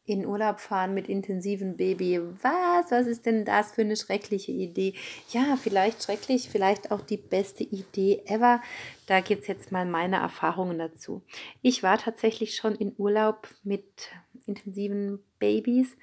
[0.05, 2.21] In Urlaub fahren mit intensiven Baby.
[2.43, 2.91] Was?
[2.91, 4.95] Was ist denn das für eine schreckliche Idee?
[5.31, 8.61] Ja, vielleicht schrecklich, vielleicht auch die beste Idee ever.
[9.07, 11.23] Da gibt es jetzt mal meine Erfahrungen dazu.
[11.63, 14.11] Ich war tatsächlich schon in Urlaub mit
[14.47, 15.97] intensiven Babys,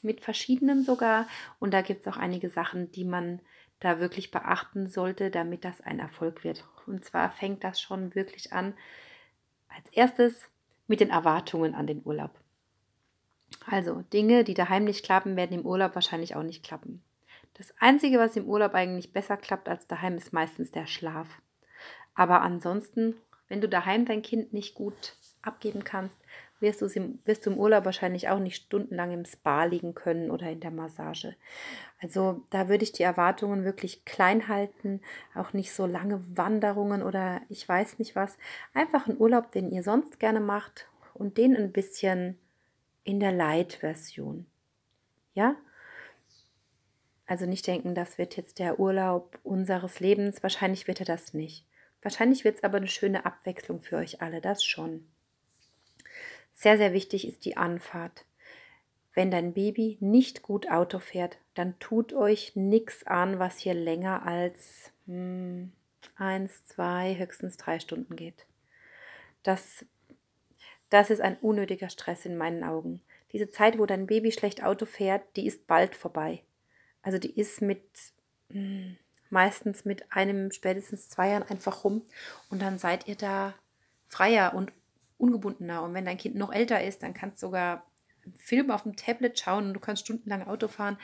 [0.00, 1.26] mit verschiedenen sogar.
[1.58, 3.40] Und da gibt es auch einige Sachen, die man
[3.80, 6.64] da wirklich beachten sollte, damit das ein Erfolg wird.
[6.86, 8.72] Und zwar fängt das schon wirklich an
[9.68, 10.48] als erstes
[10.86, 12.43] mit den Erwartungen an den Urlaub.
[13.66, 17.02] Also Dinge, die daheim nicht klappen, werden im Urlaub wahrscheinlich auch nicht klappen.
[17.54, 21.28] Das Einzige, was im Urlaub eigentlich besser klappt als daheim, ist meistens der Schlaf.
[22.14, 23.14] Aber ansonsten,
[23.48, 26.18] wenn du daheim dein Kind nicht gut abgeben kannst,
[26.60, 30.50] wirst, im, wirst du im Urlaub wahrscheinlich auch nicht stundenlang im Spa liegen können oder
[30.50, 31.36] in der Massage.
[32.00, 35.00] Also da würde ich die Erwartungen wirklich klein halten,
[35.34, 38.36] auch nicht so lange Wanderungen oder ich weiß nicht was.
[38.72, 42.38] Einfach einen Urlaub, den ihr sonst gerne macht und den ein bisschen
[43.04, 44.46] in der Light-Version.
[45.34, 45.56] Ja?
[47.26, 50.42] Also nicht denken, das wird jetzt der Urlaub unseres Lebens.
[50.42, 51.66] Wahrscheinlich wird er das nicht.
[52.02, 55.06] Wahrscheinlich wird es aber eine schöne Abwechslung für euch alle, das schon.
[56.52, 58.24] Sehr, sehr wichtig ist die Anfahrt.
[59.14, 64.26] Wenn dein Baby nicht gut Auto fährt, dann tut euch nichts an, was hier länger
[64.26, 65.72] als hm,
[66.16, 68.46] eins, zwei, höchstens drei Stunden geht.
[69.42, 69.84] Das
[70.90, 73.00] das ist ein unnötiger Stress in meinen Augen.
[73.32, 76.42] Diese Zeit, wo dein Baby schlecht Auto fährt, die ist bald vorbei.
[77.02, 77.82] Also die ist mit
[78.50, 78.96] hm,
[79.30, 82.02] meistens mit einem, spätestens zwei Jahren einfach rum
[82.50, 83.54] und dann seid ihr da
[84.08, 84.72] freier und
[85.18, 85.82] ungebundener.
[85.82, 87.84] Und wenn dein Kind noch älter ist, dann kannst du sogar
[88.24, 90.98] einen Film auf dem Tablet schauen und du kannst stundenlang Auto fahren.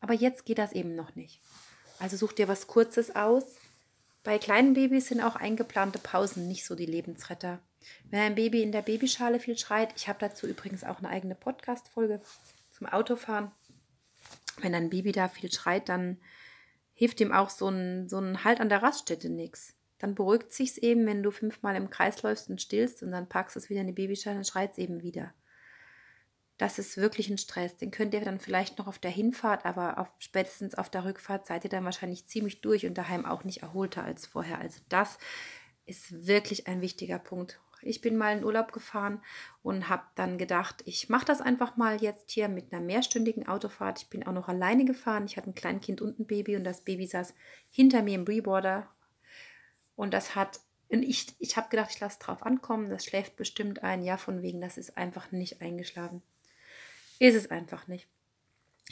[0.00, 1.40] Aber jetzt geht das eben noch nicht.
[1.98, 3.56] Also such dir was Kurzes aus.
[4.22, 7.58] Bei kleinen Babys sind auch eingeplante Pausen nicht so die Lebensretter.
[8.10, 11.34] Wenn ein Baby in der Babyschale viel schreit, ich habe dazu übrigens auch eine eigene
[11.34, 12.20] Podcast-Folge
[12.70, 13.50] zum Autofahren.
[14.60, 16.18] Wenn ein Baby da viel schreit, dann
[16.94, 19.74] hilft ihm auch so ein, so ein Halt an der Raststätte nichts.
[19.98, 23.56] Dann beruhigt sich's eben, wenn du fünfmal im Kreis läufst und stillst und dann packst
[23.56, 25.32] es wieder in die Babyschale, dann schreit es eben wieder.
[26.58, 27.76] Das ist wirklich ein Stress.
[27.76, 31.46] Den könnt ihr dann vielleicht noch auf der Hinfahrt, aber auf, spätestens auf der Rückfahrt
[31.46, 34.58] seid ihr dann wahrscheinlich ziemlich durch und daheim auch nicht erholter als vorher.
[34.58, 35.18] Also das
[35.84, 37.60] ist wirklich ein wichtiger Punkt.
[37.86, 39.22] Ich bin mal in Urlaub gefahren
[39.62, 44.02] und habe dann gedacht, ich mache das einfach mal jetzt hier mit einer mehrstündigen Autofahrt.
[44.02, 45.26] Ich bin auch noch alleine gefahren.
[45.26, 47.34] Ich hatte ein Kleinkind und ein Baby und das Baby saß
[47.70, 48.88] hinter mir im Reboarder.
[49.94, 52.90] Und das hat, und ich, ich habe gedacht, ich lasse drauf ankommen.
[52.90, 54.02] Das schläft bestimmt ein.
[54.02, 56.22] Ja, von wegen, das ist einfach nicht eingeschlafen.
[57.18, 58.08] Ist es einfach nicht.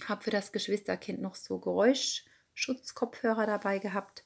[0.08, 4.24] Habe für das Geschwisterkind noch so Geräuschschutzkopfhörer dabei gehabt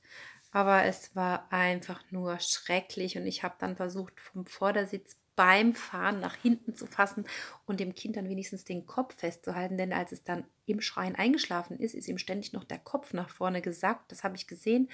[0.58, 6.18] aber es war einfach nur schrecklich und ich habe dann versucht, vom Vordersitz beim Fahren
[6.18, 7.26] nach hinten zu fassen
[7.64, 11.78] und dem Kind dann wenigstens den Kopf festzuhalten, denn als es dann im Schreien eingeschlafen
[11.78, 14.10] ist, ist ihm ständig noch der Kopf nach vorne gesackt.
[14.10, 14.90] Das habe ich gesehen.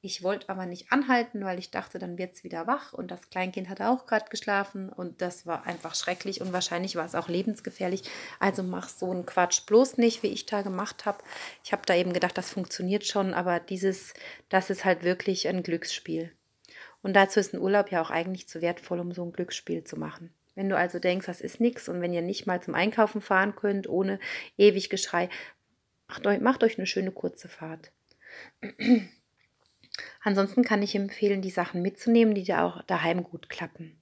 [0.00, 2.92] Ich wollte aber nicht anhalten, weil ich dachte, dann wird es wieder wach.
[2.92, 4.90] Und das Kleinkind hatte auch gerade geschlafen.
[4.90, 6.40] Und das war einfach schrecklich.
[6.40, 8.02] Und wahrscheinlich war es auch lebensgefährlich.
[8.38, 11.18] Also mach so einen Quatsch bloß nicht, wie ich da gemacht habe.
[11.64, 13.34] Ich habe da eben gedacht, das funktioniert schon.
[13.34, 14.14] Aber dieses,
[14.48, 16.32] das ist halt wirklich ein Glücksspiel.
[17.02, 19.98] Und dazu ist ein Urlaub ja auch eigentlich zu wertvoll, um so ein Glücksspiel zu
[19.98, 20.32] machen.
[20.54, 23.54] Wenn du also denkst, das ist nichts und wenn ihr nicht mal zum Einkaufen fahren
[23.54, 24.18] könnt, ohne
[24.56, 25.28] ewig Geschrei,
[26.08, 27.92] macht euch, macht euch eine schöne kurze Fahrt.
[30.22, 33.98] Ansonsten kann ich empfehlen, die Sachen mitzunehmen, die dir auch daheim gut klappen.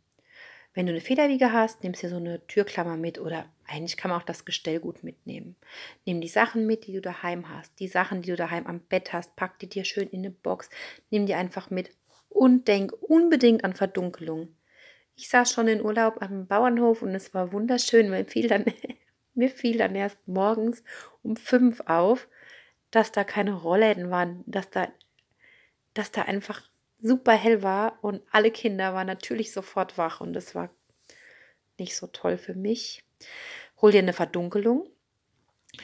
[0.77, 4.21] Wenn du eine Federwiege hast, nimmst du so eine Türklammer mit oder eigentlich kann man
[4.21, 5.57] auch das Gestell gut mitnehmen.
[6.05, 7.81] Nimm die Sachen mit, die du daheim hast.
[7.81, 10.69] Die Sachen, die du daheim am Bett hast, pack die dir schön in eine Box.
[11.09, 11.91] Nimm die einfach mit
[12.29, 14.55] und denk unbedingt an Verdunkelung.
[15.15, 18.11] Ich saß schon in Urlaub am Bauernhof und es war wunderschön.
[18.11, 18.67] Mir fiel dann,
[19.35, 20.85] mir fiel dann erst morgens
[21.23, 22.29] um fünf auf,
[22.91, 24.89] dass da keine Rollläden waren, dass da
[25.99, 26.63] dass da einfach
[27.01, 30.71] super hell war und alle Kinder waren natürlich sofort wach und das war
[31.79, 33.05] nicht so toll für mich.
[33.81, 34.89] Hol dir eine Verdunkelung.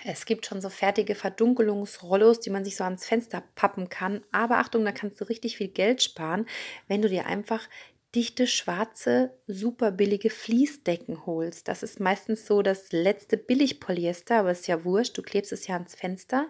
[0.05, 4.25] Es gibt schon so fertige Verdunkelungsrollos, die man sich so ans Fenster pappen kann.
[4.33, 6.47] Aber Achtung, da kannst du richtig viel Geld sparen,
[6.89, 7.69] wenn du dir einfach
[8.15, 11.69] dichte, schwarze, super billige Fließdecken holst.
[11.69, 15.75] Das ist meistens so das letzte Billigpolyester, aber ist ja wurscht, du klebst es ja
[15.75, 16.49] ans Fenster.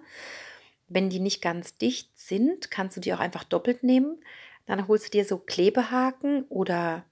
[0.94, 4.22] Wenn die nicht ganz dicht sind, kannst du die auch einfach doppelt nehmen.
[4.66, 7.06] Dann holst du dir so Klebehaken oder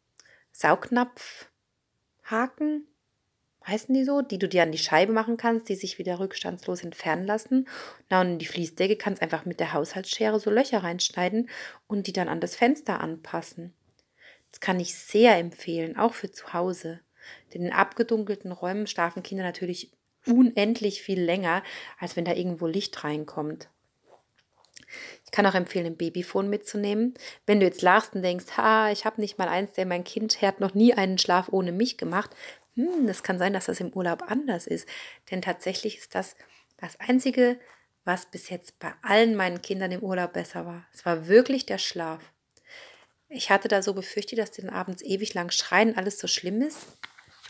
[0.52, 2.86] Saugnapfhaken,
[3.66, 6.84] heißen die so, die du dir an die Scheibe machen kannst, die sich wieder rückstandslos
[6.84, 7.66] entfernen lassen.
[8.10, 11.48] Na, und in die Fließdecke kannst du einfach mit der Haushaltsschere so Löcher reinschneiden
[11.86, 13.72] und die dann an das Fenster anpassen.
[14.50, 17.00] Das kann ich sehr empfehlen, auch für zu Hause.
[17.54, 19.90] Denn in abgedunkelten Räumen schlafen Kinder natürlich
[20.26, 21.62] unendlich viel länger,
[21.98, 23.68] als wenn da irgendwo Licht reinkommt.
[25.24, 27.14] Ich kann auch empfehlen, ein Babyphone mitzunehmen.
[27.46, 30.42] Wenn du jetzt lachst und denkst, ha, ich habe nicht mal eins, denn mein Kind
[30.42, 32.30] hat noch nie einen Schlaf ohne mich gemacht.
[32.74, 34.88] Hm, das kann sein, dass das im Urlaub anders ist.
[35.30, 36.34] Denn tatsächlich ist das
[36.78, 37.58] das Einzige,
[38.04, 40.86] was bis jetzt bei allen meinen Kindern im Urlaub besser war.
[40.92, 42.20] Es war wirklich der Schlaf.
[43.28, 46.78] Ich hatte da so befürchtet, dass den abends ewig lang schreien, alles so schlimm ist.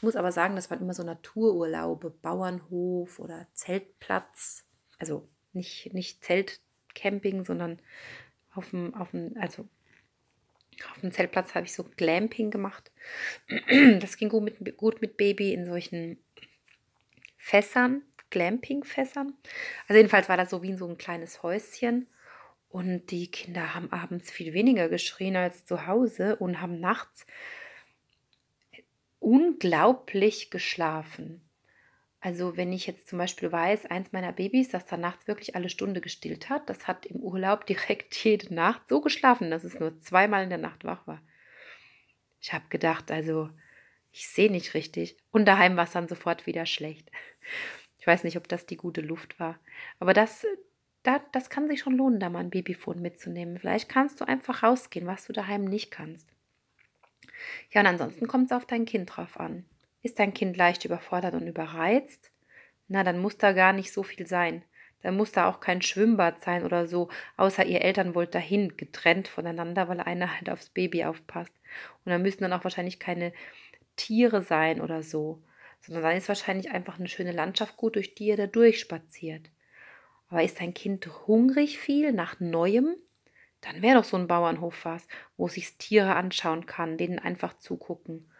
[0.00, 4.64] Ich muss aber sagen, das waren immer so Natururlaube, Bauernhof oder Zeltplatz.
[4.99, 7.82] Also nicht, nicht Zeltcamping, sondern
[8.55, 9.69] auf dem, auf dem, also
[10.91, 12.91] auf dem Zeltplatz habe ich so Glamping gemacht.
[14.00, 16.17] Das ging gut mit, gut mit Baby in solchen
[17.37, 18.00] Fässern,
[18.31, 19.35] Glamping-Fässern.
[19.87, 22.06] Also jedenfalls war das so wie in so ein kleines Häuschen.
[22.70, 27.26] Und die Kinder haben abends viel weniger geschrien als zu Hause und haben nachts
[29.20, 31.40] unglaublich geschlafen.
[32.20, 35.70] Also wenn ich jetzt zum Beispiel weiß, eins meiner Babys, das da nachts wirklich alle
[35.70, 39.99] Stunde gestillt hat, das hat im Urlaub direkt jede Nacht so geschlafen, dass es nur
[40.00, 41.22] zweimal in der Nacht wach war.
[42.40, 43.50] Ich habe gedacht, also
[44.12, 45.17] ich sehe nicht richtig.
[45.31, 47.11] Und daheim war es dann sofort wieder schlecht.
[47.99, 49.58] Ich weiß nicht, ob das die gute Luft war.
[49.99, 50.46] Aber das,
[51.02, 53.58] da, das kann sich schon lohnen, da mal ein Babyfon mitzunehmen.
[53.58, 56.30] Vielleicht kannst du einfach rausgehen, was du daheim nicht kannst.
[57.70, 59.64] Ja, und ansonsten kommt es auf dein Kind drauf an.
[60.02, 62.31] Ist dein Kind leicht überfordert und überreizt?
[62.88, 64.64] Na, dann muss da gar nicht so viel sein.
[65.02, 69.28] Dann muss da auch kein Schwimmbad sein oder so, außer ihr Eltern wollt dahin, getrennt
[69.28, 71.55] voneinander, weil einer halt aufs Baby aufpasst.
[72.05, 73.32] Und dann müssen dann auch wahrscheinlich keine
[73.96, 75.43] Tiere sein oder so,
[75.81, 79.50] sondern dann ist wahrscheinlich einfach eine schöne Landschaft gut, durch die ihr da durchspaziert.
[80.28, 82.96] Aber ist dein Kind hungrig viel nach Neuem?
[83.61, 88.31] Dann wäre doch so ein Bauernhof was, wo sich Tiere anschauen kann, denen einfach zugucken.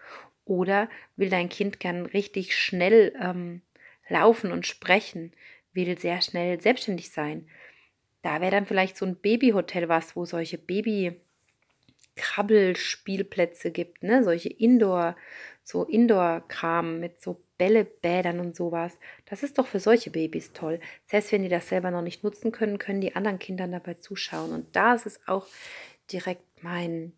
[0.45, 3.63] Oder will dein Kind gern richtig schnell ähm,
[4.09, 5.33] laufen und sprechen,
[5.73, 7.49] will sehr schnell selbstständig sein.
[8.23, 10.59] Da wäre dann vielleicht so ein Babyhotel was, wo solche
[12.21, 14.23] Baby-Krabbelspielplätze gibt, ne?
[14.23, 15.17] Solche Indoor,
[15.63, 18.99] so Indoor-Kram mit so Bällebädern und sowas.
[19.27, 20.81] Das ist doch für solche Babys toll.
[21.07, 24.53] Selbst wenn die das selber noch nicht nutzen können, können die anderen Kindern dabei zuschauen.
[24.53, 25.47] Und da ist es auch
[26.13, 27.13] direkt mein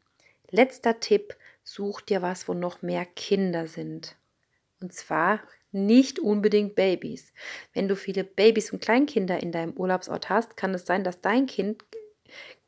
[0.51, 4.17] letzter Tipp such dir was, wo noch mehr Kinder sind.
[4.81, 5.41] Und zwar
[5.71, 7.33] nicht unbedingt Babys.
[7.73, 11.47] Wenn du viele Babys und Kleinkinder in deinem Urlaubsort hast, kann es sein, dass dein
[11.47, 11.85] Kind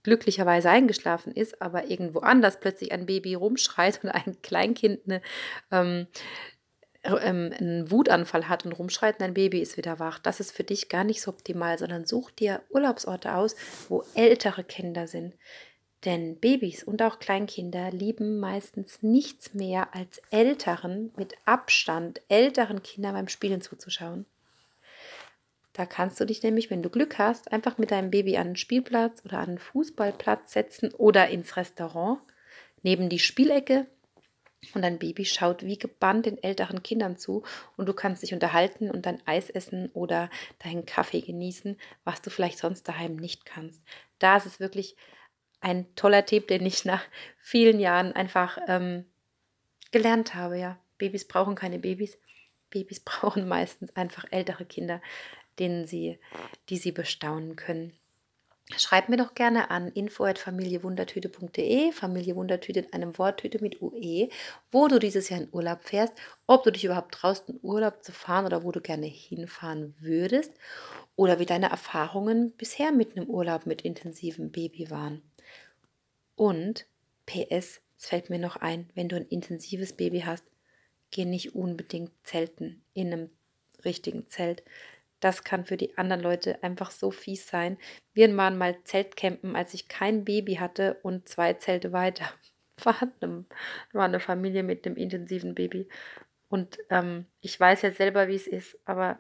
[0.05, 5.23] glücklicherweise eingeschlafen ist, aber irgendwo anders plötzlich ein Baby rumschreit und ein Kleinkind eine,
[5.73, 6.07] ähm,
[7.03, 10.19] ähm, einen Wutanfall hat und rumschreit und dein Baby ist wieder wach.
[10.21, 13.57] Das ist für dich gar nicht so optimal, sondern such dir Urlaubsorte aus,
[13.89, 15.35] wo ältere Kinder sind.
[16.05, 23.15] Denn Babys und auch Kleinkinder lieben meistens nichts mehr als älteren, mit Abstand älteren Kindern
[23.15, 24.27] beim Spielen zuzuschauen.
[25.75, 28.57] Da kannst du dich nämlich, wenn du Glück hast, einfach mit deinem Baby an den
[28.57, 32.21] Spielplatz oder an den Fußballplatz setzen oder ins Restaurant
[32.83, 33.87] neben die Spielecke
[34.73, 37.43] und dein Baby schaut wie gebannt den älteren Kindern zu
[37.77, 40.31] und du kannst dich unterhalten und dein Eis essen oder
[40.63, 43.83] deinen Kaffee genießen, was du vielleicht sonst daheim nicht kannst.
[44.21, 44.97] Da ist es wirklich
[45.61, 47.03] ein toller Tipp, den ich nach
[47.39, 49.07] vielen Jahren einfach ähm,
[49.91, 50.59] gelernt habe.
[50.59, 52.17] Ja, Babys brauchen keine Babys.
[52.71, 55.03] Babys brauchen meistens einfach ältere Kinder,
[55.59, 56.19] denen sie,
[56.69, 57.93] die sie bestaunen können.
[58.77, 64.31] Schreib mir doch gerne an info@familiewundertüte.de, Familie Wundertüte in einem Worttüte mit UE,
[64.73, 66.15] wo du dieses Jahr in Urlaub fährst,
[66.47, 70.53] ob du dich überhaupt traust, in Urlaub zu fahren oder wo du gerne hinfahren würdest
[71.15, 75.21] oder wie deine Erfahrungen bisher mit einem Urlaub mit intensivem Baby waren.
[76.35, 76.87] Und
[77.27, 80.45] PS, es fällt mir noch ein, wenn du ein intensives Baby hast,
[81.11, 83.31] geh nicht unbedingt zelten in einem
[83.85, 84.63] richtigen Zelt.
[85.25, 87.79] Das kann für die anderen Leute einfach so fies sein.
[88.13, 92.27] Wir waren mal Zeltcampen, als ich kein Baby hatte und zwei Zelte weiter
[92.85, 93.47] war eine,
[93.95, 95.89] war eine Familie mit einem intensiven Baby.
[96.51, 99.19] Und ähm, ich weiß ja selber, wie es ist, aber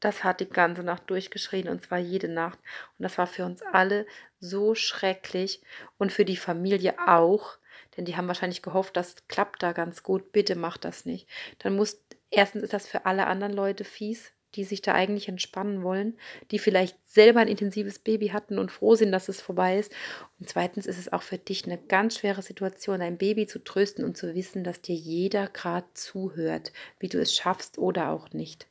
[0.00, 2.58] das hat die ganze Nacht durchgeschrien und zwar jede Nacht.
[2.98, 4.06] Und das war für uns alle
[4.40, 5.62] so schrecklich
[5.96, 7.56] und für die Familie auch,
[7.96, 10.32] Denn die haben wahrscheinlich gehofft, das klappt da ganz gut.
[10.32, 11.26] Bitte mach das nicht.
[11.60, 15.82] Dann muss, erstens ist das für alle anderen Leute fies, die sich da eigentlich entspannen
[15.82, 16.18] wollen,
[16.50, 19.92] die vielleicht selber ein intensives Baby hatten und froh sind, dass es vorbei ist.
[20.40, 24.04] Und zweitens ist es auch für dich eine ganz schwere Situation, dein Baby zu trösten
[24.04, 28.66] und zu wissen, dass dir jeder gerade zuhört, wie du es schaffst oder auch nicht.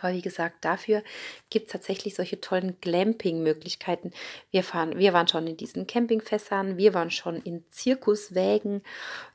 [0.00, 1.02] Aber wie gesagt, dafür
[1.50, 4.12] gibt es tatsächlich solche tollen Glamping-Möglichkeiten.
[4.50, 8.82] Wir, wir waren schon in diesen Campingfässern, wir waren schon in Zirkuswägen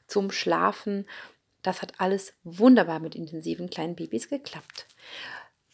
[0.07, 1.07] zum Schlafen.
[1.61, 4.87] Das hat alles wunderbar mit intensiven kleinen Babys geklappt.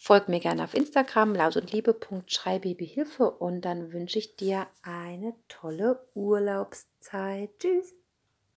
[0.10, 7.51] Folg mir gerne auf Instagram lautundliebe.schreibabyhilfe und dann wünsche ich dir eine tolle Urlaubszeit.
[7.60, 7.99] Tschüss.